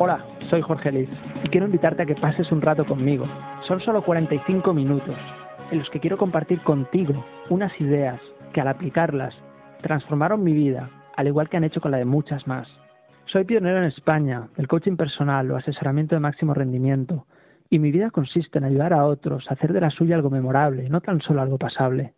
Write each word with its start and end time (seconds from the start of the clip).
Hola, 0.00 0.24
soy 0.48 0.62
Jorge 0.62 0.92
Liz 0.92 1.08
y 1.42 1.48
quiero 1.48 1.66
invitarte 1.66 2.04
a 2.04 2.06
que 2.06 2.14
pases 2.14 2.52
un 2.52 2.62
rato 2.62 2.86
conmigo. 2.86 3.26
Son 3.66 3.80
solo 3.80 4.04
45 4.04 4.72
minutos 4.72 5.16
en 5.72 5.80
los 5.80 5.90
que 5.90 5.98
quiero 5.98 6.16
compartir 6.16 6.62
contigo 6.62 7.26
unas 7.50 7.72
ideas 7.80 8.20
que 8.52 8.60
al 8.60 8.68
aplicarlas 8.68 9.34
transformaron 9.82 10.44
mi 10.44 10.52
vida, 10.52 10.88
al 11.16 11.26
igual 11.26 11.48
que 11.48 11.56
han 11.56 11.64
hecho 11.64 11.80
con 11.80 11.90
la 11.90 11.96
de 11.96 12.04
muchas 12.04 12.46
más. 12.46 12.68
Soy 13.24 13.42
pionero 13.42 13.78
en 13.78 13.86
España 13.86 14.48
del 14.56 14.68
coaching 14.68 14.94
personal 14.94 15.50
o 15.50 15.56
asesoramiento 15.56 16.14
de 16.14 16.20
máximo 16.20 16.54
rendimiento 16.54 17.26
y 17.68 17.80
mi 17.80 17.90
vida 17.90 18.12
consiste 18.12 18.58
en 18.58 18.66
ayudar 18.66 18.92
a 18.92 19.04
otros 19.04 19.50
a 19.50 19.54
hacer 19.54 19.72
de 19.72 19.80
la 19.80 19.90
suya 19.90 20.14
algo 20.14 20.30
memorable, 20.30 20.88
no 20.88 21.00
tan 21.00 21.20
solo 21.22 21.42
algo 21.42 21.58
pasable. 21.58 22.14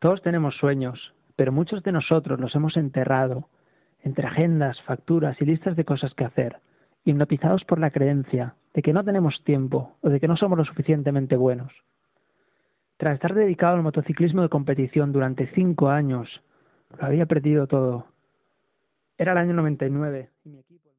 Todos 0.00 0.22
tenemos 0.22 0.56
sueños, 0.56 1.14
pero 1.36 1.52
muchos 1.52 1.84
de 1.84 1.92
nosotros 1.92 2.40
los 2.40 2.52
hemos 2.56 2.76
enterrado 2.76 3.48
entre 4.04 4.26
agendas, 4.26 4.80
facturas 4.82 5.40
y 5.40 5.46
listas 5.46 5.76
de 5.76 5.84
cosas 5.84 6.14
que 6.14 6.24
hacer, 6.24 6.60
hipnotizados 7.04 7.64
por 7.64 7.80
la 7.80 7.90
creencia 7.90 8.54
de 8.74 8.82
que 8.82 8.92
no 8.92 9.02
tenemos 9.02 9.42
tiempo 9.42 9.96
o 10.02 10.10
de 10.10 10.20
que 10.20 10.28
no 10.28 10.36
somos 10.36 10.58
lo 10.58 10.64
suficientemente 10.64 11.36
buenos. 11.36 11.72
Tras 12.98 13.14
estar 13.14 13.34
dedicado 13.34 13.76
al 13.76 13.82
motociclismo 13.82 14.42
de 14.42 14.48
competición 14.48 15.10
durante 15.10 15.48
cinco 15.48 15.88
años, 15.88 16.42
lo 16.98 17.06
había 17.06 17.26
perdido 17.26 17.66
todo. 17.66 18.06
Era 19.18 19.32
el 19.32 19.38
año 19.38 19.54
99 19.54 20.30
y 20.44 20.48
mi 20.50 20.58
equipo 20.60 20.93